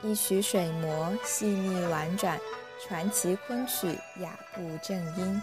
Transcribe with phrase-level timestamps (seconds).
[0.00, 2.38] 一曲水磨，细腻婉转，
[2.80, 5.42] 传奇昆曲雅步正音。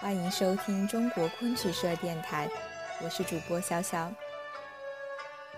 [0.00, 2.48] 欢迎收听中国昆曲社电台，
[3.02, 4.08] 我是主播潇潇。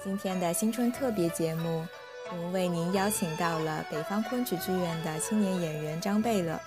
[0.02, 1.86] 今天的新春特别节目，
[2.30, 6.58] 我们为您邀请到了北方昆曲剧院的青年演员张贝勒。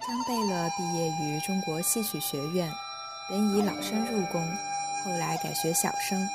[0.00, 2.72] 张贝勒毕业于中国戏曲学院。
[3.30, 4.44] 本以老生入宫，
[5.04, 6.28] 后来改学小生，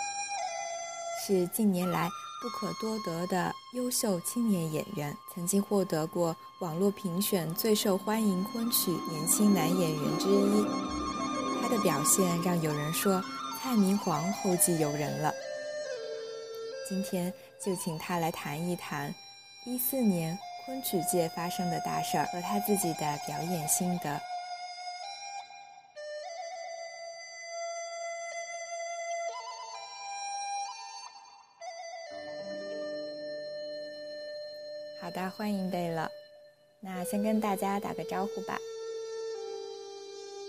[1.21, 2.09] 是近年来
[2.41, 5.13] 不可多得的优秀青年演员。
[5.33, 10.65] 曾经获得过网络评选最受欢迎昆曲年轻男演员之一。
[11.61, 13.21] 他的表现让有人说
[13.61, 15.33] 蔡明皇后继有人了。
[16.87, 19.13] 今天就请他来谈一谈
[19.65, 24.17] 一四年昆曲界发生的大事儿和他自己的表演心得。
[35.29, 36.09] 欢迎贝勒。
[36.79, 38.57] 那先跟大家打个招呼吧。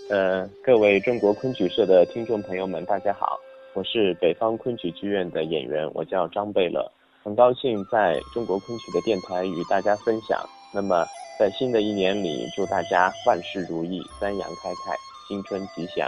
[0.09, 3.39] 呃，各位中国昆曲社的听众朋友们，大家好，
[3.73, 6.89] 我是北方昆曲剧院的演员，我叫张贝勒，
[7.23, 10.39] 很高兴在中国昆曲的电台与大家分享。
[10.73, 11.05] 那么，
[11.39, 14.95] 在新的一年里，祝大家万事如意，三阳开泰，
[15.27, 16.07] 新春吉祥。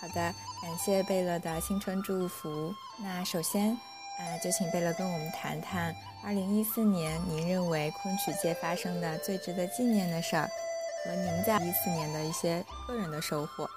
[0.00, 2.72] 好的，感谢贝勒的新春祝福。
[3.02, 3.76] 那首先。
[4.16, 5.92] 呃，就请贝勒跟我们谈谈，
[6.26, 10.48] 二零一四年您认为昆曲界发生的最值得纪念的事儿，
[11.04, 13.68] 和您在一四年的一些个人的收获。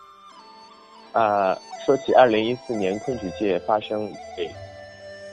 [1.12, 4.50] 啊，说起二零一四年昆曲界发生最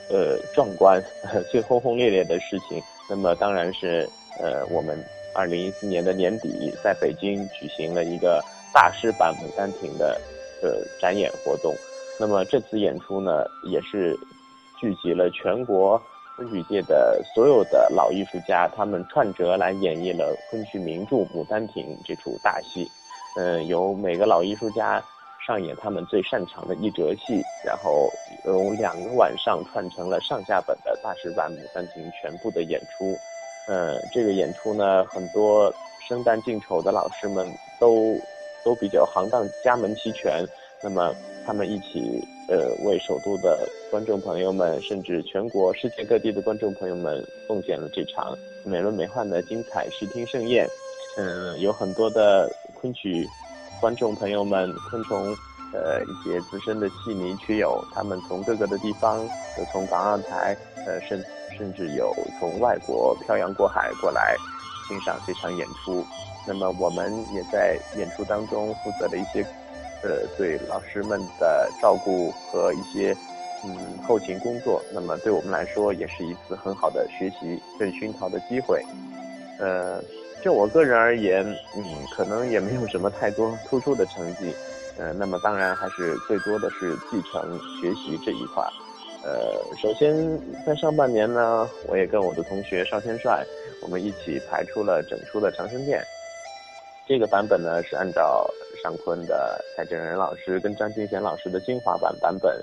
[0.09, 1.01] 呃壮观、
[1.49, 5.01] 最轰轰烈烈的事情，那么当然是呃我们
[5.33, 8.43] 二零一四年的年底在北京举行了一个
[8.73, 10.19] 大师版《牡丹亭》的
[10.61, 11.73] 呃展演活动。
[12.19, 14.19] 那么这次演出呢，也是。
[14.77, 15.99] 聚集了全国
[16.35, 22.85] 昆曲界的所有的老艺术家，他们串折来演绎了昆曲名著《牡丹亭》这出大戏。
[23.37, 25.01] 嗯，由每个老艺术家
[25.45, 28.09] 上演他们最擅长的一折戏，然后
[28.45, 33.15] 由两个晚上串成了上下本的大师版《牡丹亭》全部的演出。
[33.69, 35.73] 嗯，这个演出呢，很多
[36.07, 37.47] 生旦净丑的老师们
[37.79, 38.13] 都
[38.63, 40.45] 都比较行当，家门齐全。
[40.83, 41.13] 那么
[41.45, 42.23] 他们一起。
[42.47, 50.67] 呃，为首都的观众朋友们，甚至全国、世界各地的观众朋友们，奉献了这场美轮美奂的精彩视听盛宴。
[51.17, 53.27] 嗯，有很多的昆曲
[53.81, 55.35] 观众朋友们，昆虫，
[55.73, 59.17] 呃，一些资深的戏迷曲友，他们从各个的地方，
[59.57, 61.19] 有从港澳台，呃，甚
[61.57, 64.35] 甚至有从外国漂洋过海过来
[64.87, 66.05] 欣赏这场演出。
[66.45, 69.43] 那么，我们也在演出当中负责了一些。
[70.05, 73.11] 呃，对老师们的照顾和一些
[73.63, 73.75] 嗯
[74.07, 78.85] 后勤工作，那么对我们来说也是一次很好的学习跟熏陶的机会。
[79.59, 79.99] 呃，
[80.43, 81.43] 就我个人而言，
[81.75, 81.83] 嗯，
[82.15, 84.53] 可能也没有什么太多突出的成绩。
[84.97, 88.63] 呃，那么当然还是最多的是继承学习这一块。
[89.23, 90.15] 呃，首先
[90.63, 93.43] 在上半年呢，我也跟我的同学邵天帅，
[93.81, 95.99] 我们一起排出了整出的《长生殿》。
[97.07, 98.49] 这个版本呢是按照。
[98.83, 102.55] 尚坤的蔡振仁老师跟张金贤老师的精华版版本，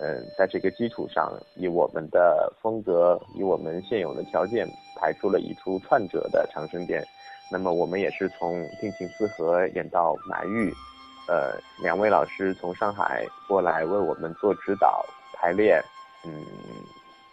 [0.00, 4.66] 嗯，在这个基础上，以我们的风格，以我们现有的条件，
[4.98, 7.06] 排出了一出串折的长生殿。
[7.48, 10.74] 那么我们也是从定情四合演到满玉，
[11.28, 15.80] 呃，两位老师从上海过来为我们做指导排练，
[16.24, 16.44] 嗯，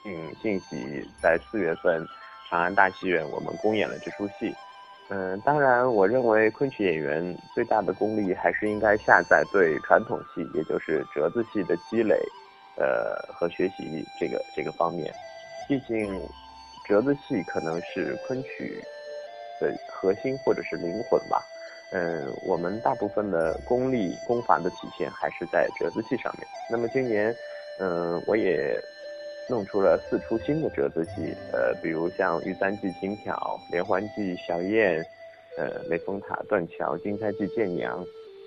[0.04, 2.06] 并信息在四月份
[2.48, 4.54] 长安大戏院我们公演了这出戏。
[5.10, 12.16] 嗯，当然，我认为昆曲演员最大的功力还是应该下在对传统戏，也就是折子戏的积累，
[12.75, 15.13] 呃和学习这个这个方面。
[15.68, 16.19] 毕竟，
[16.84, 18.84] 折子戏可能是昆曲
[19.60, 21.46] 的核心或者是灵魂吧。
[21.92, 26.48] 嗯，我们大部分的功力功法的体现还是在折子戏上面。
[26.68, 27.36] 那么今年，
[27.80, 28.75] 嗯，我也。
[29.47, 33.36] 弄出了四出新的折子戏，呃，比如像《玉簪记》《金挑》
[33.71, 35.00] 《连环计》《小燕》，
[35.56, 38.03] 呃，《雷峰塔》《断桥》《金钗记》《剑娘》，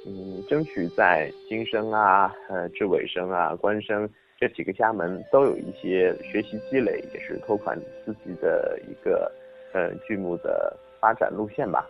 [0.06, 9.30] 嗯，争取在金生啊、呃、智尾声啊、官生这几个家门都有一些学习积累，也是拓宽自己的一个
[9.72, 11.88] 呃剧目的发展路线吧。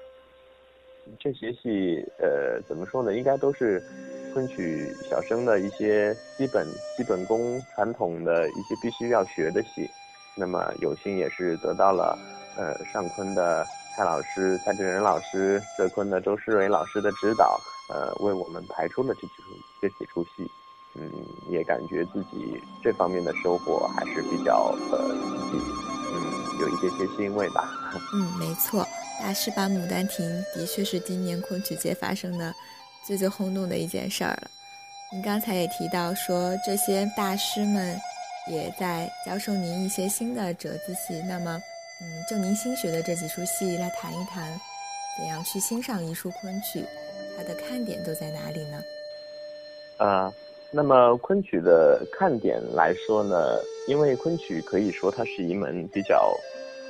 [1.19, 3.15] 这些戏，呃，怎么说呢？
[3.15, 3.83] 应该都是。
[4.33, 6.67] 昆曲小生的一些基本
[6.97, 9.89] 基本功、传统的一些必须要学的戏，
[10.37, 12.19] 那么有幸也是得到了
[12.57, 13.67] 呃上昆的
[13.97, 17.61] 蔡老师、蔡振仁老师，浙昆的周诗蕊老师的指导，
[17.91, 19.43] 呃，为我们排出了这几出
[19.81, 20.51] 这几出戏。
[20.95, 21.13] 嗯，
[21.49, 25.09] 也感觉自己这方面的收获还是比较呃，
[25.51, 25.65] 自己
[26.13, 27.71] 嗯有一些些欣慰吧。
[28.15, 28.85] 嗯，没错，
[29.21, 32.53] 大师版《牡丹亭》的确是今年昆曲界发生的
[33.09, 34.51] 最最轰动的一件事儿了。
[35.11, 37.99] 您刚才也提到说，这些大师们
[38.47, 41.19] 也在教授您一些新的折子戏。
[41.27, 41.59] 那么，
[42.03, 44.53] 嗯，就您新学的这几出戏来谈一谈，
[45.17, 46.85] 怎样去欣赏一出昆曲，
[47.35, 48.79] 它的看点都在哪里呢？
[49.97, 50.31] 啊。
[50.71, 53.59] 那么昆曲的看点来说呢，
[53.89, 56.31] 因为昆曲可以说它是一门比较，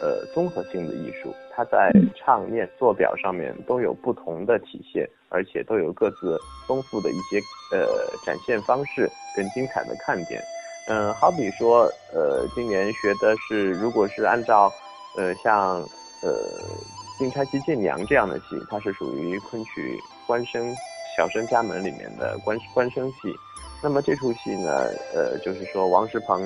[0.00, 7.39] 呃，综合性的艺术，它在唱念做表上面都有不同的体现，而且都有各自丰富的一些
[7.73, 7.87] 呃
[8.25, 10.41] 展现方式跟精彩的看点。
[10.89, 11.83] 嗯，好比说，
[12.15, 14.73] 呃，今年学的是，如果是按照，
[15.17, 15.77] 呃，像
[16.23, 16.33] 呃
[17.19, 20.75] 《金钗记见娘》这样的戏，它是属于昆曲官声
[21.17, 23.35] 小生家门里面的官官声戏。
[23.83, 24.71] 那么这出戏呢，
[25.12, 26.41] 呃，就是说王石鹏，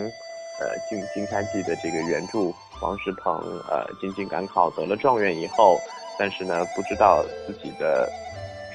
[0.59, 2.53] 呃，《金金钗记》的这个原著，
[2.83, 3.35] 王石鹏，
[3.71, 5.79] 呃，进京赶考得了状元以后，
[6.19, 8.11] 但是呢，不知道自己的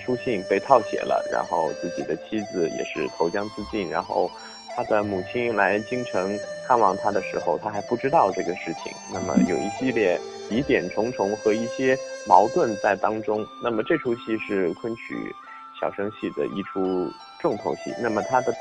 [0.04, 4.32] 书信被套写了，然后自己的妻子也是投江自尽，然后
[4.76, 8.92] 他的母亲来京城看望他的时候，他还不知道这个事情。
[9.14, 10.20] 那么有一系列
[10.50, 13.46] 疑点重重和一些矛盾在当中。
[13.62, 15.36] 那么这出戏是昆曲
[15.80, 17.12] 小生戏的一出。
[17.40, 18.52] 重头戏，那么他的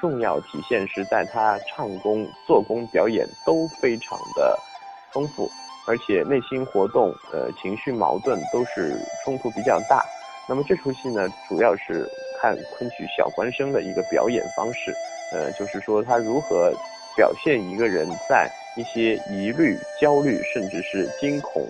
[0.00, 4.58] 重要体现是在他唱功、做工、表演都非常的
[5.12, 5.50] 丰富，
[5.86, 10.04] 而且内心活动、呃情绪矛盾都是冲突比较大。
[10.48, 12.06] 那么这出戏呢，主要是
[12.40, 14.94] 看昆曲小官生的一个表演方式，
[15.32, 16.72] 呃，就是说他如何
[17.16, 21.66] 表现一个人在一些疑虑、焦虑，甚至是惊恐、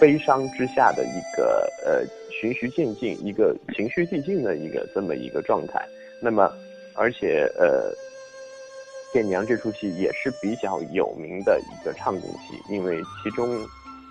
[0.00, 2.04] 悲伤之下的一个呃。
[2.38, 5.82] 循序渐进，一个情绪递进的一个这么一个状态。
[6.20, 6.52] 那么，
[6.96, 7.92] 而且呃，
[9.12, 13.58] 《见娘》这出戏也是比较有名的一个唱功戏，因为其中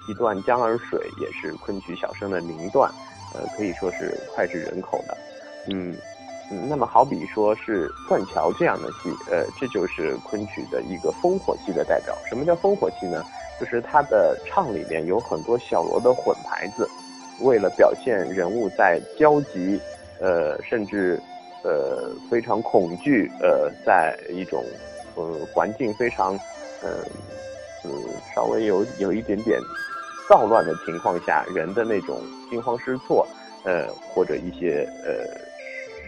[0.07, 2.91] 一段《江儿水》也是昆曲小生的名段，
[3.33, 5.17] 呃，可以说是脍炙人口的。
[5.67, 5.97] 嗯
[6.51, 12.15] 嗯，那么好比说是《断桥》这样的戏，呃，这就是昆曲的一个烽火戏的代表。
[12.29, 13.25] 什么叫烽火戏呢？
[13.59, 16.87] 就是它的唱里面有很多小锣的混牌子。
[17.41, 19.79] 为了表现人物在焦急，
[20.19, 21.19] 呃，甚至，
[21.65, 24.63] 呃，非常恐惧，呃，在一种，
[25.15, 26.33] 呃，环境非常，
[26.79, 27.03] 呃，
[27.83, 27.91] 嗯，
[28.35, 29.59] 稍微有有一点点
[30.29, 32.21] 躁乱的情况下，人的那种
[32.51, 33.27] 惊慌失措，
[33.63, 35.11] 呃，或者一些呃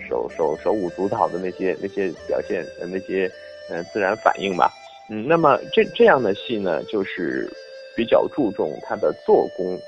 [0.08, 3.28] 手手手舞足蹈的那些那些表现，呃，那些
[3.68, 4.72] 呃自然反应吧。
[5.10, 7.50] 嗯，那么这这样的戏呢，就是
[7.96, 9.80] 比较注重它的做工。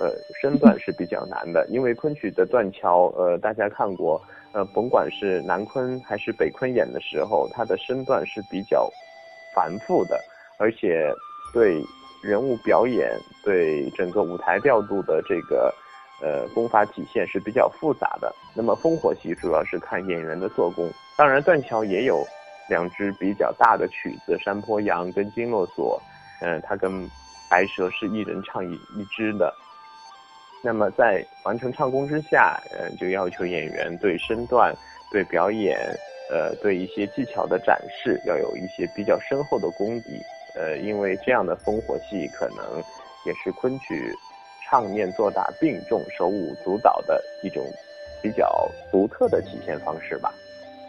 [0.00, 8.90] 呃，身段是比较难的，因为昆曲的断桥，呃，大家看过，呃，甭管是南昆还是北昆演的时候，他的身段是比较
[9.54, 10.18] 繁复的，
[10.58, 11.12] 而且
[11.52, 11.82] 对
[12.22, 13.10] 人物表演、
[13.44, 15.72] 对整个舞台调度的这个
[16.22, 18.34] 呃功法体现是比较复杂的。
[18.54, 22.26] 那么烽火戏主要是看演员的做工，当然断桥也有
[22.68, 26.00] 两支比较大的曲子，《山坡羊》跟《金络锁》，
[26.44, 27.08] 嗯，他跟
[27.50, 29.54] 白蛇是一人唱一一支的。
[30.60, 34.74] 那么在完成唱功之下，呃，就要求演员对身段、
[35.12, 35.78] 对表演，
[36.30, 40.20] 呃，对一些技巧的展示，要有一些比较深厚的功底。
[40.56, 42.82] 呃，因为这样的烽火戏可能
[43.24, 44.12] 也是昆曲
[44.64, 47.64] 唱念做打并重、手舞足蹈的一种
[48.20, 50.34] 比较独特的体现方式吧。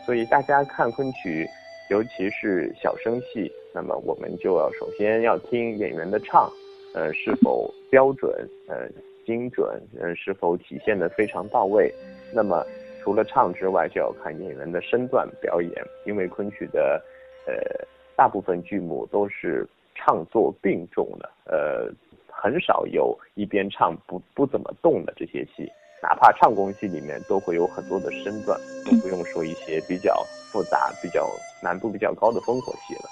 [0.04, 1.48] 所以大家看昆曲，
[1.92, 6.52] 尤其是小生戏，那么我们就要首先要听演员的唱，
[6.96, 8.32] 呃，是否标准，
[8.68, 8.90] 呃。
[9.30, 11.94] 精准，嗯，是否体现的非常到位？
[12.34, 12.66] 那么
[13.00, 15.72] 除了唱之外，就要看演员的身段表演。
[16.04, 17.00] 因为昆曲的，
[17.46, 17.54] 呃，
[18.16, 21.94] 大部分剧目都是唱作并重的，呃，
[22.28, 25.72] 很少有一边唱不不怎么动的这些戏。
[26.02, 31.30] 哪怕唱功戏里面都会有很多的身段，都不用说一些比较复杂、比较
[31.62, 33.10] 难度比较高的烽火戏了。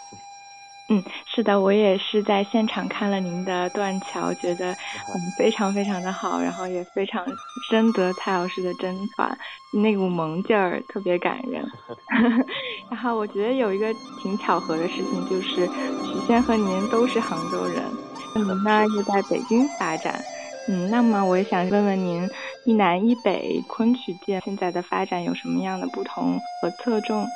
[0.89, 4.71] 嗯，是的，我也是在现场看了您的断桥，觉得
[5.13, 7.25] 嗯非常非常的好，然后也非常
[7.61, 9.37] 深得蔡老师的真传，
[9.69, 11.69] 那股萌劲儿特别感人。
[12.89, 15.69] 然后我觉得有一个挺巧合的事情，就是
[16.01, 17.99] 许仙和您都是杭州人，
[18.33, 20.25] 您呢又在北京发展，
[20.67, 22.29] 嗯，那么我也想问问您，
[22.63, 27.33] 一南一北昆曲界现在的发展有什么样的不同和侧重？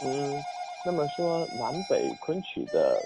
[0.00, 0.44] 嗯。
[0.84, 3.00] 那么说南北昆曲的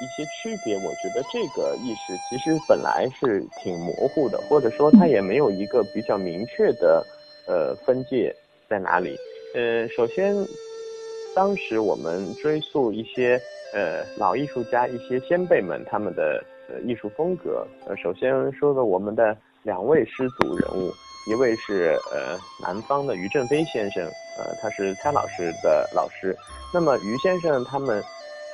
[0.00, 7.06] 一些区别，我觉得这个意识其实本来是挺模糊的，或者说它也没有一个比较明确的
[7.46, 8.34] 呃分界
[8.68, 9.16] 在哪里。
[9.54, 10.34] 呃，首先，
[11.36, 13.40] 当时我们追溯一些
[13.72, 17.64] 呃老艺术家、一些先辈们他们的呃艺术风格。
[17.86, 20.92] 呃，首先说的我们的两位师祖人物，
[21.26, 24.04] 一位是呃南方的于振飞先生，
[24.38, 26.36] 呃他是蔡老师的老师。
[26.72, 28.02] 那么于先生他们。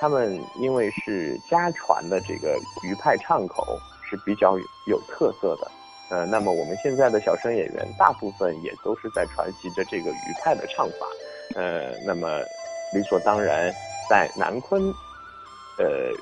[0.00, 3.76] 他们因为是家传的这个余派唱口
[4.08, 4.56] 是比较
[4.86, 5.68] 有特色的，
[6.08, 11.06] 呃，那么我们现在的小生演员大部分也都是在传习着这个余派的唱法，
[11.56, 12.28] 呃，那么
[12.94, 13.74] 理所当然，
[14.08, 14.80] 在南昆，
[15.80, 16.12] 呃，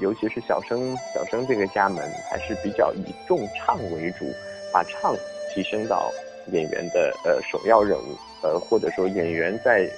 [0.00, 4.24] 尤其是小生小生这个家门还是比较以重唱为主，
[4.72, 5.14] 把唱
[5.56, 6.12] 提升到
[6.52, 9.90] 演员的呃首要任务，呃，或者说演员在。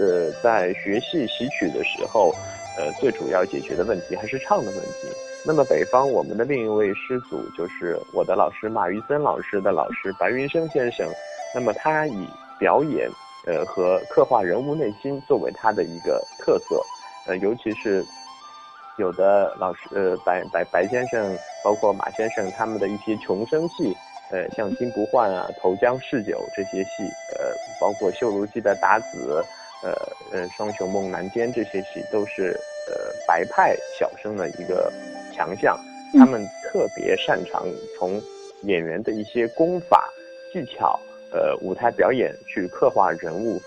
[0.00, 2.32] 呃，在学戏习曲的时候，
[2.76, 5.08] 呃，最主要解决的问题还是唱的问题。
[5.44, 11.04] 那么北方，我们的另一位师祖就是我的老师马玉森老师的老师白云生先生。
[11.52, 12.28] 那么他以
[12.60, 13.10] 表演，
[13.44, 16.80] 呃，和刻画人物内心作为他的一个特色。
[17.26, 18.04] 呃，尤其是
[18.98, 23.96] 有的老师，呃，白白白先生，包括马先生他们的一些穷生戏，
[24.30, 26.90] 呃，像金不换啊、投江试酒这些戏，
[27.36, 29.44] 呃，包括绣如记的打子。
[29.80, 29.92] 呃
[30.32, 32.50] 呃，双雄梦南间这些戏都是
[32.88, 34.92] 呃白派小生的一个
[35.32, 35.78] 强项，
[36.14, 37.64] 他们特别擅长
[37.96, 38.20] 从
[38.62, 40.12] 演员的一些功法
[40.52, 40.98] 技巧，
[41.30, 43.62] 呃舞台表演去刻画人物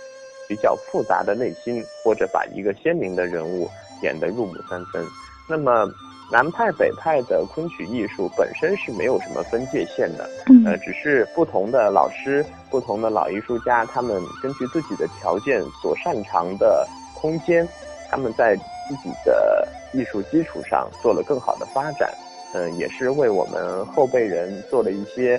[0.50, 3.70] 比较复杂的内心，或者把一个鲜明的人物
[4.04, 5.02] 演得入木三分。
[5.48, 5.90] 那么。
[6.32, 10.30] 南派北派的昆曲艺术本身是没有什么分界线的，
[10.66, 17.68] 呃，只是不同的老师、不同的老艺术家，他们根据自己的条件所擅长的空间，
[18.10, 18.56] 他们在
[18.88, 22.10] 自己的艺术基础上做了更好的发展，
[22.54, 25.38] 嗯，也是为我们后辈人做了一些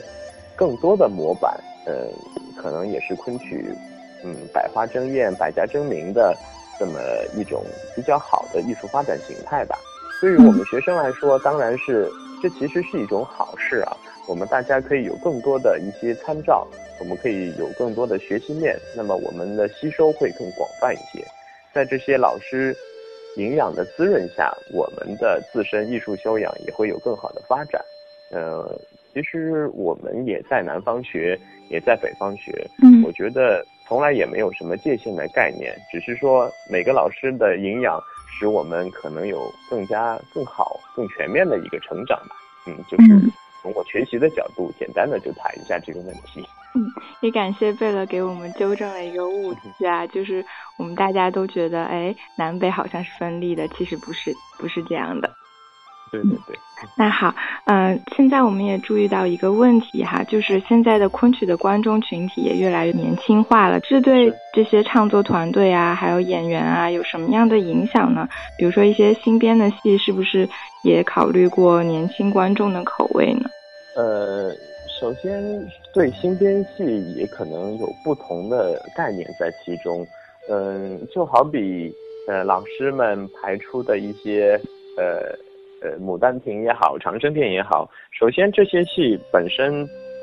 [0.54, 1.94] 更多的模板，嗯，
[2.54, 3.74] 可能也是昆曲，
[4.22, 6.36] 嗯，百花争艳、百家争鸣的
[6.78, 7.00] 这么
[7.34, 7.64] 一种
[7.96, 9.74] 比较好的艺术发展形态吧。
[10.22, 12.08] 对于我们学生来说，当然是
[12.40, 13.96] 这其实是一种好事啊。
[14.28, 16.64] 我们大家可以有更多的一些参照，
[17.00, 21.26] 我们可以有更多的学习面，那么我们的吸收会更广泛一些。
[21.74, 22.72] 在这些老师
[23.36, 27.82] 营养的滋润下，我们的自身艺术修养也会有更好的发展。
[28.30, 28.78] 呃，
[29.12, 31.36] 其实我们也在南方学，
[31.68, 32.64] 也在北方学。
[32.80, 38.00] 嗯，我觉得从来也没有什么界限的概念，只是说每个老师的营养。
[38.38, 42.36] 使我们可能有更加更好、更全面的一个成长吧。
[42.66, 46.44] 嗯，就是从我学习的角度，简单的就谈一下这个问题。
[46.74, 46.86] 嗯，
[47.20, 50.44] 也感谢贝勒给我们纠正了一个误区啊，就是
[50.78, 55.30] 我们大家都觉得，哎，南北好像是分立的，其实不是，不是这样的。
[56.12, 56.56] 对对对。
[56.96, 57.32] 那好，
[57.66, 68.28] 嗯，现在我们也注意到一个问题哈，就是现在的昆曲的观众群体也越来越年轻化了，这对这些唱作团队啊，还有演员啊，有什么样的影响呢？
[68.58, 70.48] 比如说一些新编的戏，是不是
[70.82, 73.48] 也考虑过年轻观众的口味呢？
[73.96, 74.50] 呃，
[75.00, 75.40] 首先
[75.94, 80.04] 对新编戏也可能有不同的概念在其中，
[80.50, 81.94] 嗯，就好比
[82.26, 84.60] 呃老师们排出的一些
[84.98, 85.32] 呃。
[85.82, 89.82] 呃，《牡丹亭》也好，《长生殿》也好，首先这些戏本身，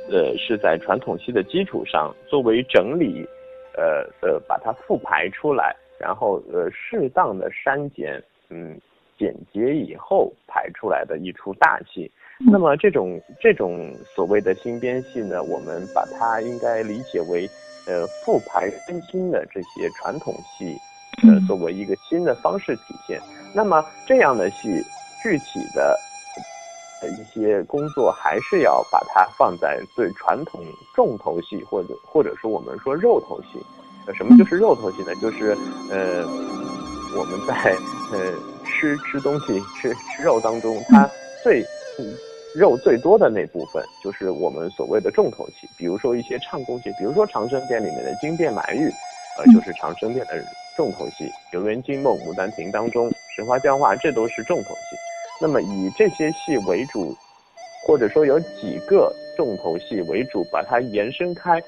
[0.09, 3.27] 呃，是在传统戏的基础上作为整理，
[3.75, 8.79] 呃呃，把它复排出来，然后呃，适当的删减，嗯，
[9.17, 12.09] 简洁以后排出来的一出大戏。
[12.49, 17.45] 那么这种这种所谓的新编戏呢，我们把它应该理解为，
[17.85, 20.79] 呃，复排更新的这些传统戏，
[21.27, 23.19] 呃，作为一个新的方式体现。
[23.53, 24.81] 那么这样的戏。
[25.21, 25.97] 具体的
[27.01, 30.61] 的一些工作，还是要把它放在最传统
[30.95, 33.63] 重头戏，或者或者说我们说肉头戏。
[34.05, 35.13] 呃，什么就是肉头戏呢？
[35.21, 35.55] 就是
[35.91, 36.25] 呃，
[37.15, 37.53] 我们在
[38.11, 38.33] 呃
[38.65, 41.07] 吃吃东西、吃吃肉当中，它
[41.43, 41.63] 最
[42.55, 45.69] 肉最多的那部分，就是我们所谓的重头戏。
[45.77, 48.89] 比如说一些唱功戏，比如说《长生殿》里面的金变满玉，
[49.37, 50.43] 呃，就是《长生殿》的
[50.75, 51.25] 重头戏。
[51.51, 54.95] 《游园惊梦》《牡丹亭》当中，《神花江话》，这都是重头戏。
[55.41, 57.15] 那么以这些戏为主，
[57.85, 61.61] 或者说有几个重头戏为主，把它延伸开，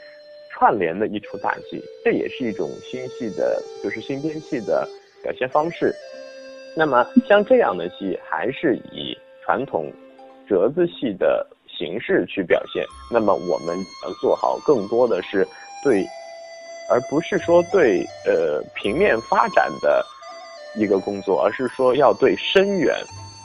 [0.51, 4.88] 串联的一出大戏，这也是一种新戏的，就是新编戏的
[5.24, 5.96] 表现方式。
[6.75, 9.92] 那么像这样的戏，还是以传统
[10.48, 12.86] 折子戏的形式去表现。
[13.10, 15.48] 那么我们要做好更多的是
[15.84, 16.06] 对，
[16.90, 20.06] 而不是说对呃平面发展的。
[20.74, 22.96] 一个工作，而是说要对深远、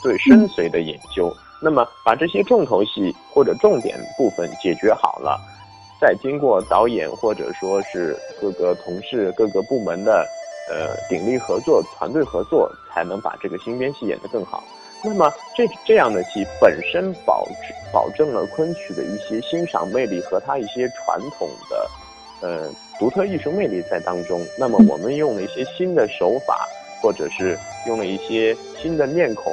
[0.07, 1.35] 对深邃的研究。
[1.61, 5.37] 那么把这些重头戏或者重点部分解决好了，
[6.01, 10.25] 再经过导演或者说是各个同事、各个部门的
[10.71, 14.63] 呃鼎力合作、团队合作，才能把这个新编戏演得更好。
[15.03, 17.45] 那么这这样的戏本身保
[17.93, 21.91] 保证了昆曲的一些欣赏魅力和它一些传统的
[22.43, 24.41] 呃独特艺术魅力在当中。
[24.57, 26.69] 那么我们用了一些新的手法，
[27.03, 27.59] 或者是
[27.89, 29.53] 用了一些新的面孔，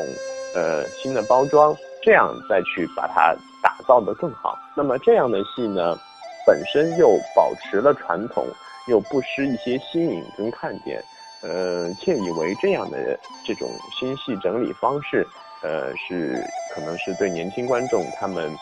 [0.53, 1.75] 呃新的包装。
[2.05, 5.97] 这样再去把它打造得更好，那么这样的戏呢，
[6.45, 8.45] 本身又保持了传统，
[8.89, 11.01] 又不失一些新颖跟看点，
[11.41, 13.17] 呃，窃以为这样的
[13.47, 15.25] 这种新戏整理方式，
[15.61, 16.35] 呃，是
[16.75, 18.53] 可能是对年轻观众他们，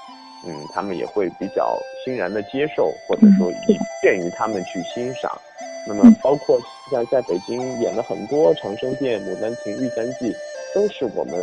[0.45, 5.31] 嗯，他们也会比较欣然的接受，或者说以便于他们去欣赏。
[5.88, 6.60] 那么包括
[6.91, 10.31] 在在北京演了很多长生殿、牡丹亭、玉簪记。
[10.73, 11.33] 都是我们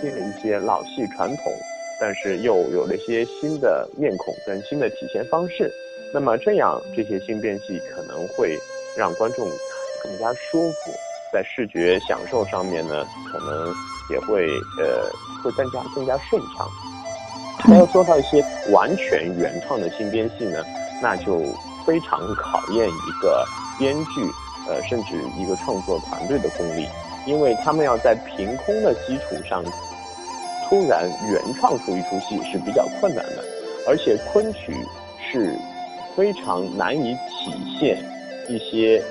[0.00, 1.52] 新的一些老戏传统，
[2.00, 5.70] 但是又有了一些新的面孔跟新的体现方式。
[6.14, 8.56] 那么这样这些新编戏可能会
[8.96, 9.48] 让观众
[10.02, 10.92] 更加舒服，
[11.32, 13.74] 在视觉享受上面呢，可能
[14.10, 14.46] 也会
[14.80, 15.10] 呃
[15.42, 16.68] 会更加更加顺畅。
[17.58, 20.62] 还要说到一些完全原创的新编戏呢，
[21.02, 21.40] 那就
[21.84, 23.44] 非常考验一个
[23.78, 24.22] 编剧
[24.68, 26.86] 呃甚至一个创作团队的功力。
[27.26, 29.62] 因为他们要在凭空的基础上
[30.68, 33.44] 突然原创出一出戏是比较困难的，
[33.86, 34.72] 而且昆曲
[35.30, 35.54] 是
[36.16, 37.98] 非常难以体现
[38.48, 39.02] 一些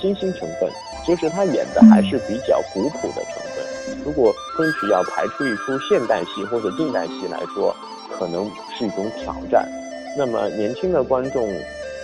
[0.00, 0.70] 新兴成分，
[1.06, 3.64] 就是他演的还是比较古朴的成分。
[4.04, 7.74] 如果昆曲要排出一出现代戏或者近代戏来说，
[8.16, 8.48] 可能
[8.78, 9.68] 是一种挑战。
[10.16, 11.48] 那么年轻的观众，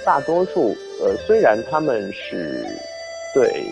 [0.05, 2.66] 大多数呃虽然他们是
[3.33, 3.64] 对。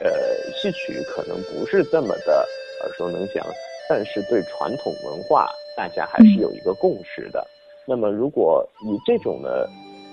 [0.00, 0.10] 呃，
[0.52, 2.46] 戏曲可能不是这么的
[2.82, 3.44] 耳熟能详，
[3.88, 7.46] 但是对传统文化，大家还是有一个共识的。
[7.86, 9.48] 那么，如果以这种呢，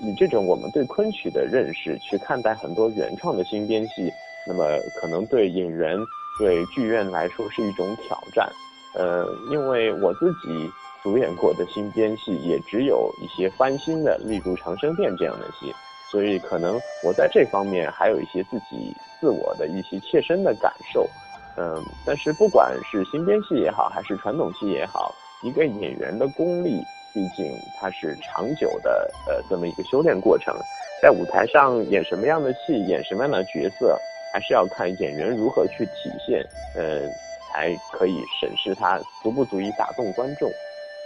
[0.01, 4.11] 以这种我们对昆曲的认识去看待很多原创的新编戏，
[4.47, 4.63] 那么
[5.01, 5.97] 可能对演员、
[6.39, 8.49] 对剧院来说是一种挑战。
[8.95, 10.69] 呃，因为我自己
[11.01, 15.73] 主演过的新编戏也只有一些翻新的，例如《长生殿》这样的戏。
[16.13, 21.09] 所以，可能我在这方面还有一些自己自我的一些切身的感受，
[21.57, 26.79] 嗯，但是不管是新编戏也好，还是传统戏也好，一个演员的功力，
[27.15, 30.53] 毕竟它是长久的，呃，这么一个修炼过程，
[31.01, 33.97] 在舞台上演什么样的戏，演什么样的角色，
[34.31, 36.45] 还是要看演员如何去体现，
[36.75, 37.09] 呃，
[37.51, 40.47] 才可以审视他足不足以打动观众，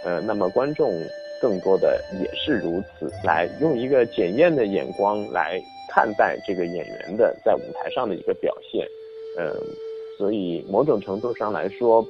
[0.04, 1.02] 呃，那么观众。
[1.40, 8.86] 更多的也是如此，来用一个检验的眼光来看待这个演员的在舞台上的一个表现，
[9.38, 9.52] 嗯，
[10.18, 12.04] 所以某种程度上来说，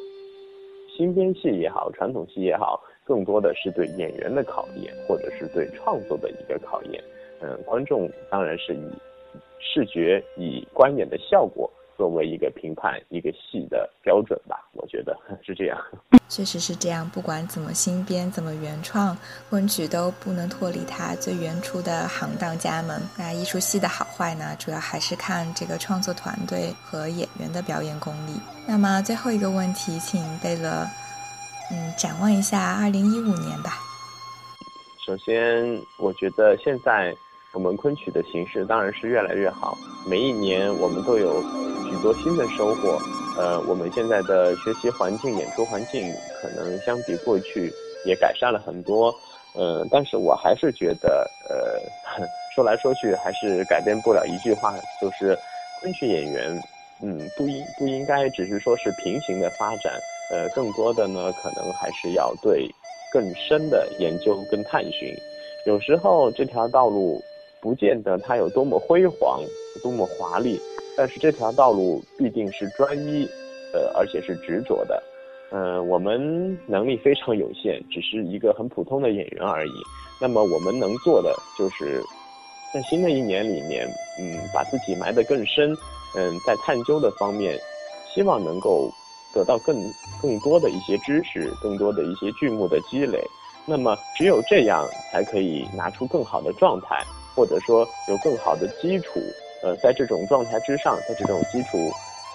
[0.97, 7.03] 新编戏也好，传统戏也好，更多的是对演员的考验，或者是对创作的一个考验，
[7.41, 8.89] 嗯，观众当然是以
[9.61, 11.71] 视觉、以观演的效果。
[11.99, 15.77] 作为一个评判一个戏的标准吧，我觉得 是这样。
[16.31, 19.17] 确实是这样，不管怎么新编，怎么原创，
[19.51, 23.03] 昆曲都不能脱离它最原初的行当家门。
[23.17, 28.39] 那艺术戏的好坏呢，主要还是看这个创作团队和演员的表演功力。
[28.67, 30.87] 那么最后一个问题，请贝勒，
[31.73, 33.79] 嗯，展望一下二零一五年吧。
[35.05, 37.13] 首先，我觉得现在。
[37.55, 39.77] 我们昆曲的形式当然是越来越好，
[40.09, 41.43] 每一年我们都有
[41.89, 42.99] 许多新的收获。
[43.39, 47.73] 呃，我们现在的学习环境、演出环境可能相比过去
[48.05, 49.15] 也改善了很多。
[49.55, 51.81] 呃，但是我还是觉得，呃，
[52.55, 55.37] 说来说去还是改变不了一句话，就是
[55.81, 56.55] 昆曲演员，
[57.03, 59.99] 嗯，不应不应该只是说是平行的发展，
[60.31, 62.69] 呃，更多的呢，可能还是要对
[63.11, 65.09] 更深的研究跟探寻。
[65.65, 67.23] 有时候这条道路。
[67.61, 69.41] 不见得它有多么辉煌，
[69.83, 70.61] 多么华丽，
[70.97, 73.29] 但是这条道路必定是专一，
[73.73, 75.03] 呃，而且是执着的。
[75.51, 79.73] 嗯，我们能力非常有限，只是一个很普通的演员而已。
[80.21, 82.03] 那么我们能做的就是，
[82.75, 83.89] 在新的一年里面，
[84.21, 85.75] 嗯，把自己埋得更深，
[86.15, 87.59] 嗯，在探究的方面，
[88.15, 88.91] 希望能够
[89.33, 89.75] 得到更
[90.21, 93.19] 更多的一些知识，更多的一些剧目的积累。
[93.65, 97.03] 那么只有这样，才可以拿出更好的状态。
[97.39, 99.21] 或者说有更好的基础，
[99.63, 101.79] 呃，在这种状态之上，在这种基础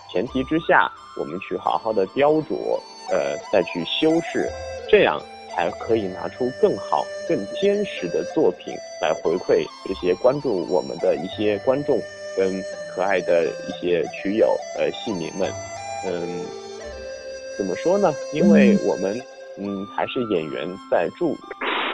[0.10, 0.89] 前提之下，
[1.20, 2.80] 我们去好好的雕琢，
[3.12, 4.50] 呃，再去修饰，
[4.88, 12.00] 这样才可以拿出更好、更坚实的作品来回馈这些关注我们的一些观众
[12.38, 12.63] 跟
[12.96, 15.52] 可爱的一些曲友、呃，戏迷们。
[16.08, 16.46] 嗯，
[17.58, 18.13] 怎么说呢？
[18.32, 19.22] 因为我们
[19.58, 21.36] 嗯还是演员在助，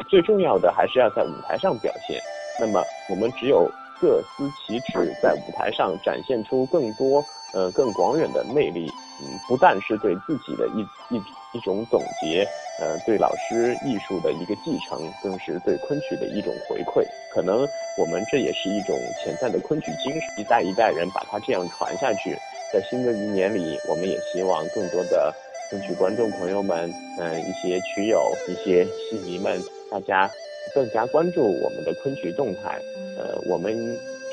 [0.07, 2.21] 最重要的还是要在舞台上表现。
[2.59, 3.69] 那么我们只有
[3.99, 8.91] 各司其职，在舞台上展现出更多呃更广远的魅力。
[9.21, 10.79] 嗯，不但是对自己的一
[11.13, 12.47] 一一种总结，
[12.79, 17.05] 呃，对老师艺术的一个继承，更是对昆曲的一种回馈。
[17.33, 17.67] 可能
[17.97, 22.33] 我们这也是一种潜在的昆曲精神，一代一代人把它这样传下去。
[22.71, 25.33] 在新的一年里，我们也希望更多的
[25.69, 30.31] 昆曲观众朋友们，嗯，一些曲友、一些戏迷们，大家
[30.73, 32.79] 更加关注我们的昆曲动态。
[33.17, 33.75] 呃，我们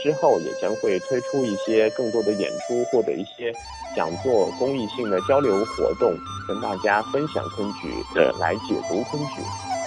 [0.02, 3.52] 之后也将会推出一些更多的演出或者一些。
[3.94, 6.14] 讲座公益性的交流活动，
[6.46, 9.40] 跟大家分享昆曲呃，来解读昆曲，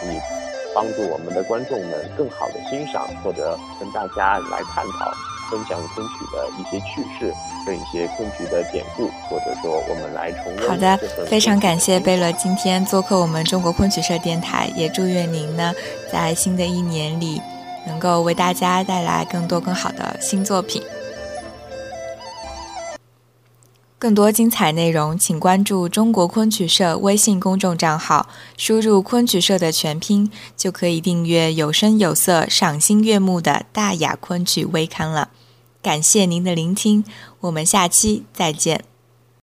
[0.06, 0.18] 以
[0.74, 5.14] 帮助我们的观众们更好的欣赏，或者跟大家来探讨、
[5.50, 7.34] 分享昆曲的一些趣事，
[7.66, 10.70] 跟一些昆曲的典故，或者说我们来重温。
[10.70, 15.74] 好的，非常感谢贝勒今天做客我们中国昆曲社电台，也祝愿您呢
[16.12, 17.42] 在新的一年里
[17.88, 20.82] 能够为大家带来更多更好的新作品。
[23.98, 35.28] 更多精彩内容，请关注中国昆曲社微信公众账号，输入“昆曲社”的全拼，就可以订阅有声有色、赏心悦目的大雅昆曲微刊了。
[35.82, 37.04] 感谢您的聆听，
[37.42, 38.84] 我们下期再见。